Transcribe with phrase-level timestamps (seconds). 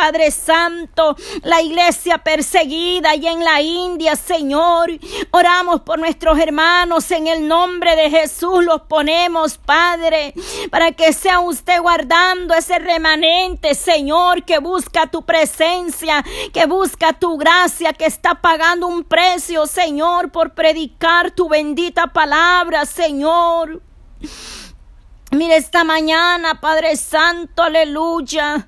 [0.00, 4.90] Padre Santo, la iglesia perseguida y en la India, Señor.
[5.30, 10.32] Oramos por nuestros hermanos en el nombre de Jesús, los ponemos, Padre,
[10.70, 16.24] para que sea usted guardando ese remanente, Señor, que busca tu presencia,
[16.54, 22.86] que busca tu gracia, que está pagando un precio, Señor, por predicar tu bendita palabra,
[22.86, 23.82] Señor.
[25.30, 28.66] Mire esta mañana, Padre Santo, aleluya.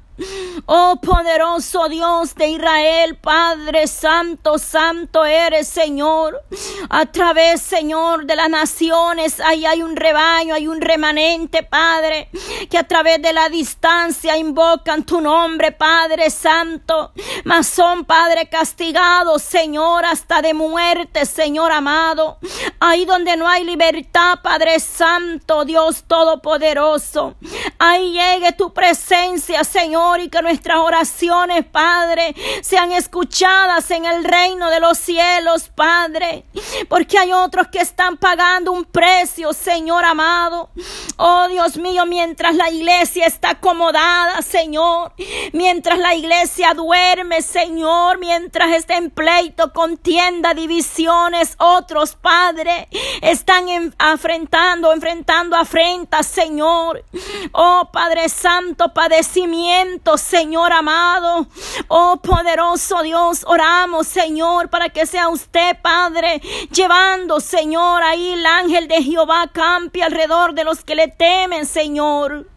[0.66, 6.42] Oh poderoso Dios de Israel, Padre Santo, Santo eres, Señor.
[6.90, 12.28] A través, Señor, de las naciones, ahí hay un rebaño, hay un remanente, Padre,
[12.70, 17.12] que a través de la distancia invocan tu nombre, Padre Santo.
[17.44, 22.38] Mas son, Padre, castigados, Señor, hasta de muerte, Señor amado.
[22.80, 27.34] Ahí donde no hay libertad, Padre Santo, Dios Todopoderoso.
[27.78, 34.68] Ahí llegue tu presencia, Señor y que nuestras oraciones, Padre, sean escuchadas en el reino
[34.68, 36.44] de los cielos, Padre.
[36.88, 40.70] Porque hay otros que están pagando un precio, Señor amado.
[41.16, 45.12] Oh Dios mío, mientras la iglesia está acomodada, Señor.
[45.52, 48.18] Mientras la iglesia duerme, Señor.
[48.18, 52.88] Mientras está en pleito, contienda, divisiones, otros, Padre,
[53.20, 53.66] están
[53.98, 57.04] afrentando, enfrentando afrentas, Señor.
[57.52, 61.46] Oh Padre Santo, padecimiento Señor amado.
[61.88, 66.40] Oh poderoso Dios, oramos, Señor, para que sea usted, Padre,
[66.70, 72.48] llevando, Señor, ahí el ángel de Jehová campe alrededor de los que le temen, Señor.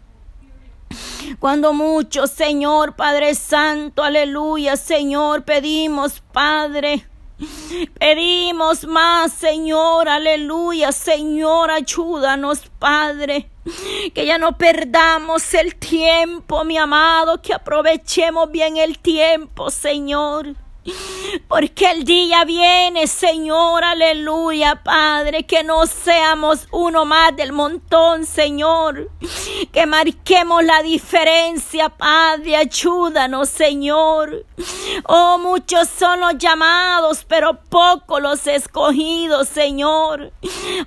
[1.39, 7.07] Cuando muchos, Señor, Padre Santo, aleluya, Señor, pedimos, Padre,
[7.99, 13.49] Pedimos más, Señor, aleluya, Señor, ayúdanos, Padre.
[14.13, 20.55] Que ya no perdamos el tiempo, mi amado, que aprovechemos bien el tiempo, Señor.
[21.47, 29.09] Porque el día viene, Señor, aleluya, Padre, que no seamos uno más del montón, Señor.
[29.71, 34.45] Que marquemos la diferencia, Padre, ayúdanos, Señor.
[35.07, 40.31] Oh, muchos son los llamados, pero pocos los escogidos, Señor.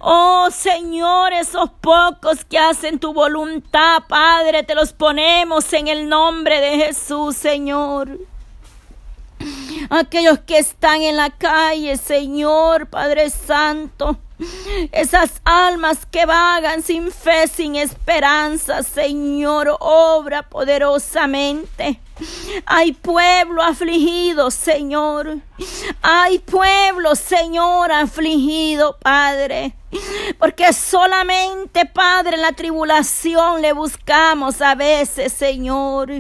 [0.01, 6.61] Oh, Señor, esos pocos que hacen tu voluntad, Padre, te los ponemos en el nombre
[6.61, 8.19] de Jesús, Señor
[9.91, 14.19] aquellos que están en la calle, Señor Padre Santo.
[14.93, 22.01] Esas almas que vagan sin fe, sin esperanza, Señor, obra poderosamente.
[22.67, 25.39] Hay pueblo afligido, Señor.
[26.03, 29.75] Hay pueblo, Señor, afligido, Padre.
[30.39, 36.11] Porque solamente, Padre, en la tribulación le buscamos a veces, Señor.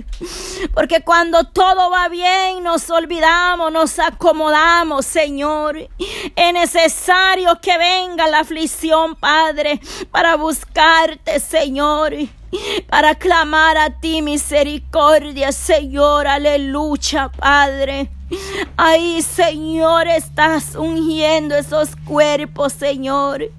[0.74, 5.88] Porque cuando todo va bien, nos olvidamos, nos acomodamos, Señor.
[6.34, 9.80] Es necesario que venga la aflicción, Padre,
[10.10, 12.14] para buscarte, Señor
[12.88, 18.10] para clamar a ti misericordia, Señor, aleluya, Padre.
[18.76, 23.50] Ahí, Señor, estás ungiendo esos cuerpos, Señor.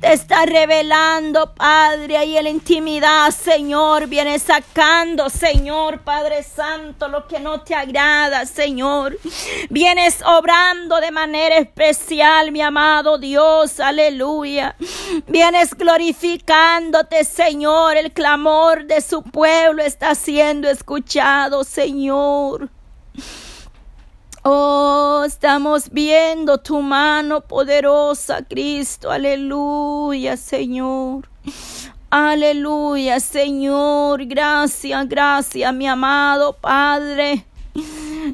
[0.00, 4.06] Te está revelando, Padre, ahí en la intimidad, Señor.
[4.06, 9.18] Viene sacando, Señor, Padre Santo, lo que no te agrada, Señor.
[9.70, 14.76] Vienes obrando de manera especial, mi amado Dios, aleluya.
[15.26, 17.96] Vienes glorificándote, Señor.
[17.96, 22.68] El clamor de su pueblo está siendo escuchado, Señor.
[24.44, 29.10] Oh, estamos viendo tu mano poderosa, Cristo.
[29.10, 31.28] Aleluya, Señor.
[32.10, 34.24] Aleluya, Señor.
[34.26, 37.44] Gracias, gracias, mi amado Padre.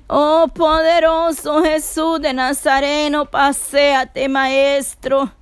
[0.07, 5.33] Oh, poderoso Jesús de Nazareno, paséate, Maestro.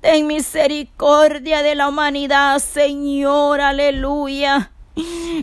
[0.00, 3.60] Ten misericordia de la humanidad, Señor.
[3.60, 4.71] Aleluya.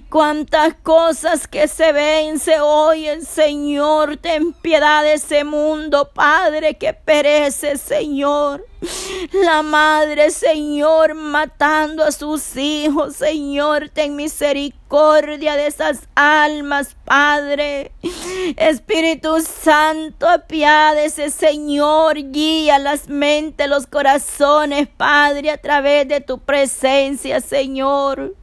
[0.09, 6.93] Cuántas cosas que se ven, se oyen, Señor, ten piedad de ese mundo, Padre, que
[6.93, 8.68] perece, Señor.
[9.33, 17.91] La madre, Señor, matando a sus hijos, Señor, ten misericordia de esas almas, Padre.
[18.55, 27.41] Espíritu Santo, apiádese, Señor, guía las mentes, los corazones, Padre, a través de tu presencia,
[27.41, 28.35] Señor.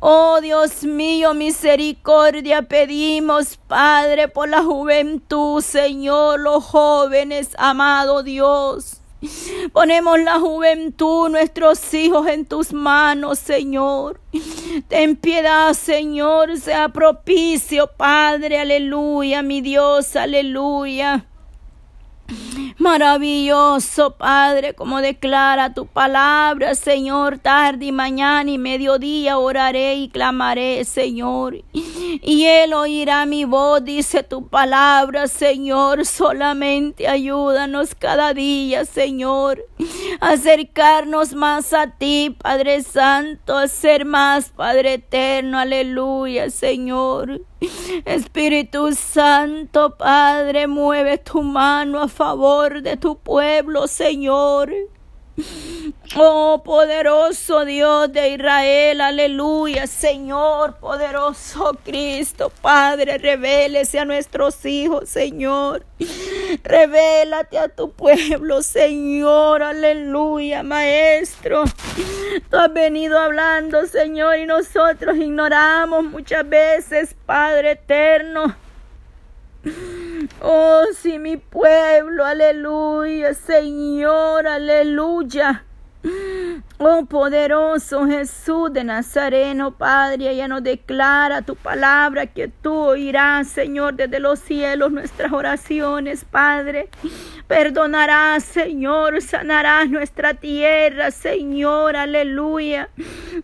[0.00, 9.02] Oh Dios mío, misericordia pedimos, Padre, por la juventud, Señor, los jóvenes, amado Dios.
[9.72, 14.20] Ponemos la juventud, nuestros hijos en tus manos, Señor.
[14.88, 21.26] Ten piedad, Señor, sea propicio, Padre, aleluya, mi Dios, aleluya.
[22.78, 30.84] Maravilloso, Padre, como declara tu palabra, Señor, tarde y mañana y mediodía oraré y clamaré,
[30.84, 31.62] Señor.
[31.72, 36.04] Y Él oirá mi voz, dice tu palabra, Señor.
[36.04, 39.64] Solamente ayúdanos cada día, Señor,
[40.20, 47.40] acercarnos más a ti, Padre Santo, a ser más, Padre Eterno, aleluya, Señor.
[48.04, 54.72] Espíritu Santo, Padre, mueve tu mano a favor de tu pueblo, Señor.
[56.16, 65.84] Oh poderoso Dios de Israel, aleluya, Señor, poderoso Cristo, Padre, revélese a nuestros hijos, Señor.
[66.62, 71.64] Revélate a tu pueblo, Señor, aleluya, Maestro.
[72.50, 78.65] Tú has venido hablando, Señor, y nosotros ignoramos muchas veces, Padre eterno.
[80.40, 85.64] Oh, sí, mi pueblo, aleluya, Señor, aleluya.
[86.78, 93.94] Oh poderoso Jesús de Nazareno, Padre, ya nos declara tu palabra que tú oirás, Señor,
[93.94, 96.90] desde los cielos nuestras oraciones, Padre.
[97.46, 102.88] Perdonarás, Señor, sanarás nuestra tierra, Señor, aleluya.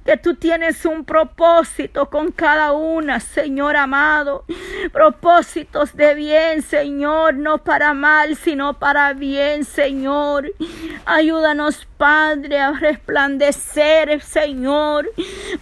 [0.05, 4.45] Que tú tienes un propósito con cada una, Señor amado.
[4.93, 10.51] Propósitos de bien, Señor, no para mal, sino para bien, Señor.
[11.05, 15.09] Ayúdanos, Padre, a resplandecer, Señor.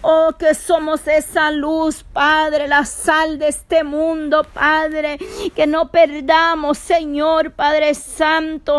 [0.01, 5.19] Oh, que somos esa luz, Padre, la sal de este mundo, Padre.
[5.55, 8.30] Que no perdamos, Señor, Padre Santo,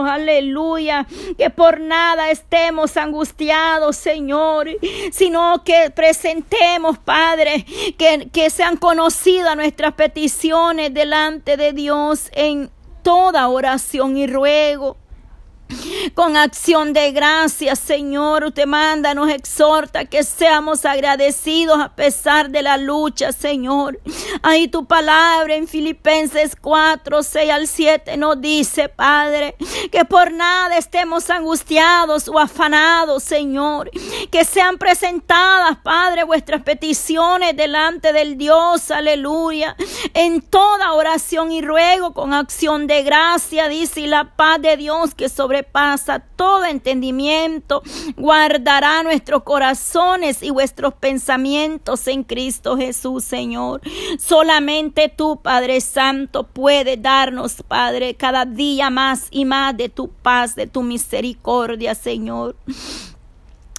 [0.06, 1.06] aleluya.
[1.36, 4.68] Que por nada estemos angustiados, Señor,
[5.10, 7.64] sino que presentemos, Padre,
[7.98, 12.70] que, que sean conocidas nuestras peticiones delante de Dios en
[13.02, 14.96] toda oración y ruego
[16.14, 18.44] con acción de gracias, Señor.
[18.44, 24.00] Usted manda, nos exhorta que seamos agradecidos a pesar de la lucha, Señor.
[24.42, 29.56] Ahí tu palabra en Filipenses 4, 6 al 7 nos dice, Padre,
[29.90, 33.90] que por nada estemos angustiados o afanados, Señor.
[34.30, 39.76] Que sean presentadas, Padre, vuestras peticiones delante del Dios, aleluya.
[40.14, 45.14] En toda oración y ruego con acción de gracia, dice, y la paz de Dios
[45.14, 47.82] que sobre pasa todo entendimiento,
[48.16, 53.80] guardará nuestros corazones y vuestros pensamientos en Cristo Jesús, Señor.
[54.18, 60.54] Solamente tú, Padre Santo, puedes darnos, Padre, cada día más y más de tu paz,
[60.54, 62.56] de tu misericordia, Señor.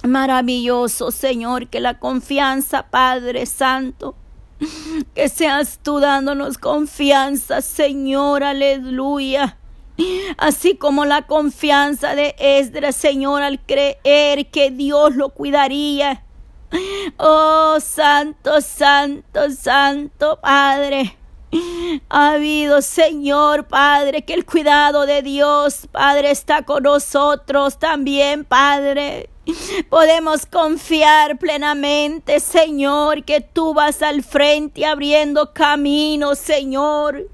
[0.02, 4.14] Maravilloso, Señor, que la confianza, Padre Santo,
[5.14, 9.58] que seas tú dándonos confianza, Señor, aleluya
[10.38, 16.24] Así como la confianza de Esdras, Señor, al creer que Dios lo cuidaría.
[17.18, 21.16] Oh, santo, santo, santo Padre.
[22.08, 29.30] Ha habido, Señor Padre, que el cuidado de Dios, Padre, está con nosotros también, Padre.
[29.90, 37.28] Podemos confiar plenamente, Señor, que tú vas al frente abriendo caminos, Señor.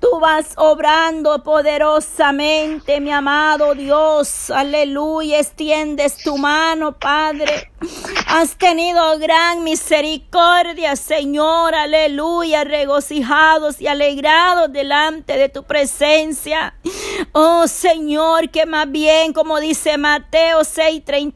[0.00, 4.50] Tú vas obrando poderosamente, mi amado Dios.
[4.50, 5.40] Aleluya.
[5.40, 7.70] Extiendes tu mano, Padre.
[8.26, 11.74] Has tenido gran misericordia, Señor.
[11.74, 12.64] Aleluya.
[12.64, 16.74] Regocijados y alegrados delante de tu presencia.
[17.32, 21.29] Oh, Señor, que más bien, como dice Mateo 6:30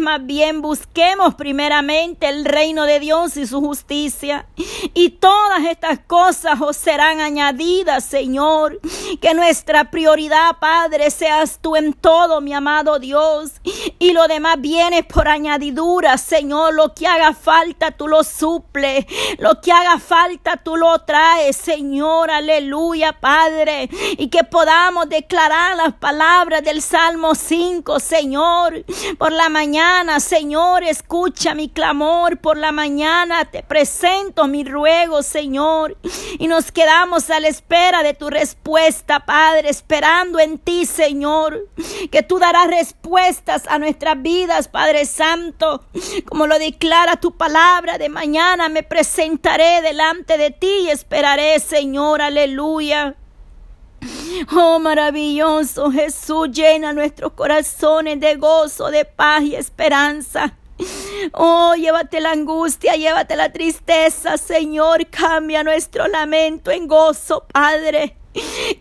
[0.00, 4.46] más bien busquemos primeramente el reino de Dios y su justicia.
[4.94, 8.80] Y todas estas cosas os serán añadidas, Señor.
[9.20, 13.52] Que nuestra prioridad, Padre, seas tú en todo, mi amado Dios.
[13.98, 16.74] Y lo demás viene por añadidura, Señor.
[16.74, 19.06] Lo que haga falta, tú lo suples.
[19.38, 22.30] Lo que haga falta, tú lo traes, Señor.
[22.30, 23.88] Aleluya, Padre.
[24.18, 28.84] Y que podamos declarar las palabras del Salmo 5, Señor.
[29.18, 32.38] Por la mañana, Señor, escucha mi clamor.
[32.38, 35.96] Por la mañana te presento mi ruego, Señor.
[36.38, 41.68] Y nos quedamos a la espera de tu respuesta, Padre, esperando en ti, Señor.
[42.10, 45.84] Que tú darás respuestas a nuestras vidas, Padre Santo.
[46.26, 52.22] Como lo declara tu palabra, de mañana me presentaré delante de ti y esperaré, Señor.
[52.22, 53.16] Aleluya.
[54.54, 60.54] Oh, maravilloso Jesús, llena nuestros corazones de gozo, de paz y esperanza.
[61.32, 65.06] Oh, llévate la angustia, llévate la tristeza, Señor.
[65.08, 68.16] Cambia nuestro lamento en gozo, Padre.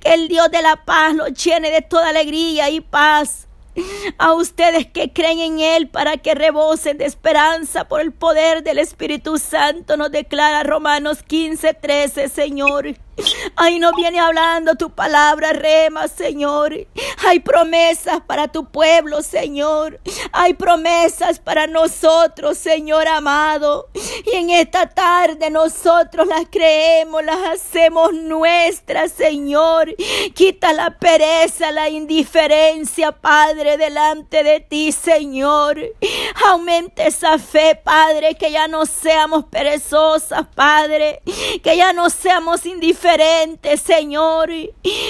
[0.02, 3.48] Que el Dios de la paz lo llene de toda alegría y paz.
[4.18, 8.80] A ustedes que creen en Él para que rebosen de esperanza por el poder del
[8.80, 13.05] Espíritu Santo, nos declara Romanos 15, 13, Señor.
[13.56, 16.88] Ahí nos viene hablando tu palabra, rema, Señor.
[17.26, 20.02] Hay promesas para tu pueblo, Señor.
[20.34, 23.88] Hay promesas para nosotros, Señor amado.
[24.26, 29.96] Y en esta tarde nosotros las creemos, las hacemos nuestras, Señor.
[30.34, 35.80] Quita la pereza, la indiferencia, Padre, delante de ti, Señor.
[36.48, 41.22] Aumente esa fe, Padre, que ya no seamos perezosas, Padre.
[41.64, 43.05] Que ya no seamos indiferentes
[43.78, 44.50] Señor.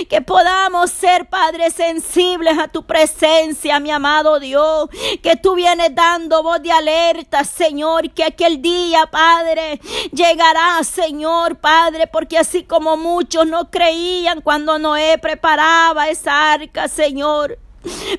[0.10, 4.90] Que podamos ser, Padre, sensibles a tu presencia, mi amado Dios.
[5.22, 8.12] Que tú vienes dando voz de alerta, Señor.
[8.12, 9.80] Que aquel día, Padre,
[10.12, 12.08] llegará, Señor, Padre.
[12.08, 17.65] Porque así como muchos no creían cuando Noé preparaba esa arca, Señor.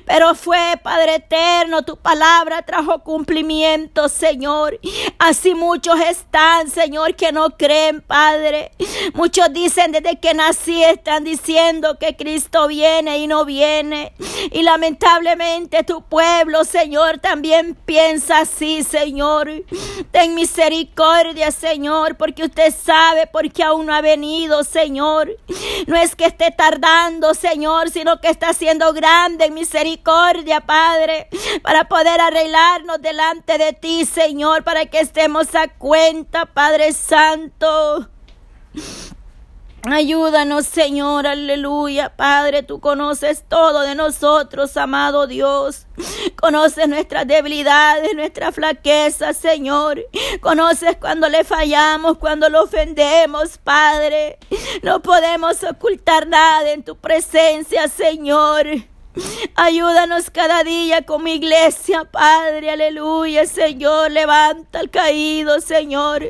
[0.05, 4.79] Pero fue, Padre eterno, tu palabra trajo cumplimiento, Señor.
[5.19, 8.71] Así muchos están, Señor, que no creen, Padre.
[9.13, 14.13] Muchos dicen desde que nací, están diciendo que Cristo viene y no viene.
[14.51, 19.49] Y lamentablemente tu pueblo, Señor, también piensa así, Señor.
[20.11, 25.35] Ten misericordia, Señor, porque usted sabe por qué aún no ha venido, Señor.
[25.87, 31.27] No es que esté tardando, Señor, sino que está siendo grande en misericordia, Padre,
[31.63, 38.07] para poder arreglarnos delante de ti, Señor, para que estemos a cuenta, Padre Santo.
[39.89, 42.13] Ayúdanos, Señor, aleluya.
[42.15, 45.87] Padre, tú conoces todo de nosotros, amado Dios.
[46.35, 50.05] Conoces nuestras debilidades, nuestras flaquezas, Señor.
[50.41, 54.39] Conoces cuando le fallamos, cuando lo ofendemos, Padre.
[54.83, 58.67] No podemos ocultar nada en tu presencia, Señor.
[59.55, 64.11] Ayúdanos cada día como iglesia, Padre, aleluya, Señor.
[64.11, 66.23] Levanta al caído, Señor.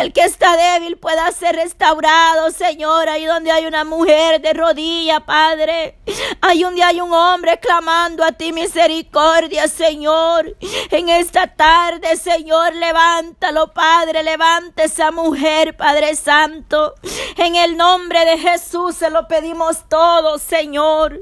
[0.00, 3.08] El que está débil pueda ser restaurado, Señor.
[3.08, 5.96] Ahí donde hay una mujer de rodilla, Padre.
[6.40, 10.56] Ahí donde hay un hombre clamando a ti misericordia, Señor.
[10.90, 14.22] En esta tarde, Señor, levántalo, Padre.
[14.22, 16.94] Levanta esa mujer, Padre Santo.
[17.36, 21.20] En el nombre de Jesús se lo pedimos todo, Señor.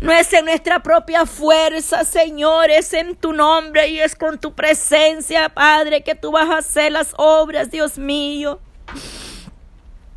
[0.00, 5.48] No es nuestra propia fuerza, Señor, es en tu nombre y es con tu presencia,
[5.48, 8.60] Padre, que tú vas a hacer las obras, Dios mío.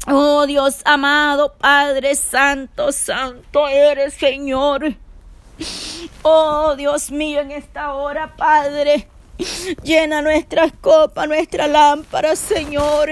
[0.08, 4.96] Oh Dios amado, Padre Santo, Santo eres, Señor.
[6.24, 9.08] Oh Dios mío, en esta hora, Padre,
[9.84, 13.10] llena nuestras copas, nuestra lámpara, Señor.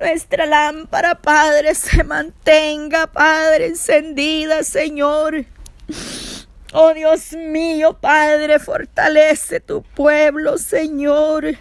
[0.00, 5.44] Nuestra lámpara, Padre, se mantenga, Padre, encendida, Señor.
[6.72, 11.56] Oh Dios mío, Padre, fortalece tu pueblo, Señor.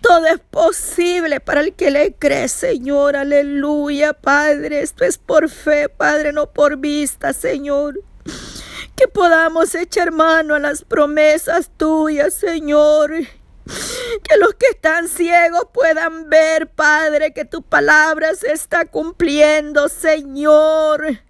[0.00, 3.16] Todo es posible para el que le cree, Señor.
[3.16, 4.82] Aleluya, Padre.
[4.82, 8.00] Esto es por fe, Padre, no por vista, Señor.
[8.94, 13.12] Que podamos echar mano a las promesas tuyas, Señor.
[14.22, 21.20] Que los que están ciegos puedan ver, Padre, que tu palabra se está cumpliendo, Señor.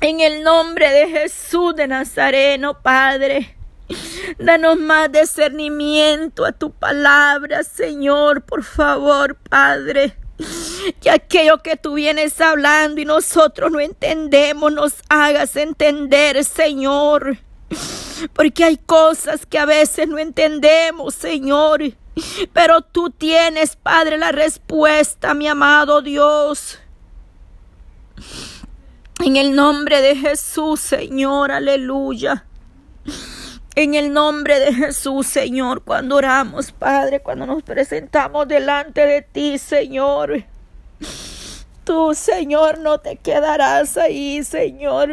[0.00, 3.56] En el nombre de Jesús de Nazareno, Padre.
[4.38, 10.16] Danos más discernimiento a tu palabra, Señor, por favor, Padre.
[11.00, 17.38] Que aquello que tú vienes hablando y nosotros no entendemos, nos hagas entender, Señor.
[18.32, 21.82] Porque hay cosas que a veces no entendemos, Señor.
[22.52, 26.78] Pero tú tienes, Padre, la respuesta, mi amado Dios.
[29.24, 32.44] En el nombre de Jesús, Señor, aleluya.
[33.74, 39.56] En el nombre de Jesús, Señor, cuando oramos, Padre, cuando nos presentamos delante de ti,
[39.56, 40.44] Señor.
[41.84, 45.08] Tú, Señor, no te quedarás ahí, Señor.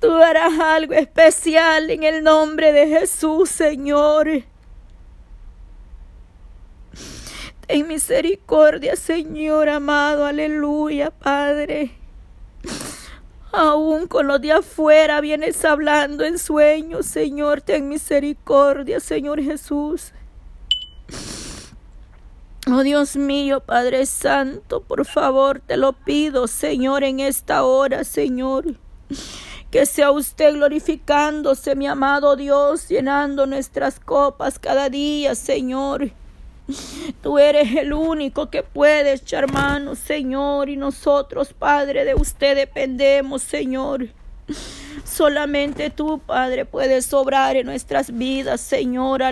[0.00, 4.28] Tú harás algo especial en el nombre de Jesús, Señor.
[7.68, 12.01] Ten misericordia, Señor amado, aleluya, Padre.
[13.52, 20.14] Aún con los de afuera vienes hablando en sueños, Señor, ten misericordia, Señor Jesús.
[22.66, 28.76] Oh Dios mío, Padre Santo, por favor, te lo pido, Señor, en esta hora, Señor.
[29.70, 36.12] Que sea usted glorificándose, mi amado Dios, llenando nuestras copas cada día, Señor.
[37.22, 44.08] Tú eres el único que puedes, hermano, Señor, y nosotros, Padre, de usted dependemos, Señor.
[45.04, 49.20] Solamente tú, Padre, puedes obrar en nuestras vidas, Señor.